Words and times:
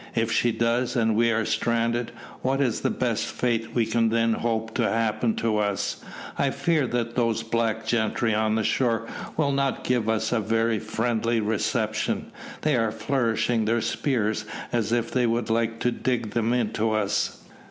"If 0.15 0.31
she 0.31 0.51
does, 0.51 0.95
and 0.95 1.15
we 1.15 1.31
are 1.31 1.45
stranded, 1.45 2.11
which 2.41 2.59
is 2.59 2.81
the 2.81 2.89
best 2.89 3.27
fate 3.27 3.75
we 3.75 3.85
can 3.85 4.09
then 4.09 4.33
hope 4.33 4.73
to 4.73 4.89
happen 4.89 5.35
to 5.35 5.57
us, 5.59 6.03
I 6.39 6.49
fear 6.49 6.87
that 6.87 7.15
those 7.15 7.43
black 7.43 7.85
gentry 7.85 8.33
on 8.33 8.55
the 8.55 8.63
shore 8.63 9.07
will 9.37 9.51
not 9.51 9.83
give 9.83 10.09
us 10.09 10.31
a 10.31 10.39
very 10.39 10.79
friendly 10.79 11.39
reception. 11.39 12.31
They 12.61 12.75
are 12.75 12.91
flourishing 12.91 13.65
their 13.65 13.81
spears 13.81 14.45
as 14.71 14.91
if 14.91 15.11
they 15.11 15.27
would 15.27 15.51
like 15.51 15.79
to 15.81 15.91
dig 15.91 16.31
them 16.31 16.51
into 16.51 16.93
us." 16.93 17.43